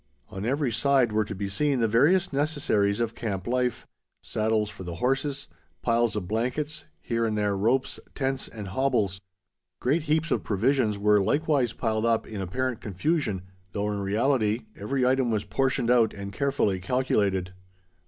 [0.29, 3.85] On every side were to be seen the various necessaries of camp life:
[4.23, 5.47] saddles for the horses,
[5.83, 9.21] piles of blankets, here and there ropes, tents, and hobbles.
[9.79, 13.43] Great heaps of provisions were likewise piled up in apparent confusion,
[13.73, 17.53] though, in reality, every item was portioned out and carefully calculated.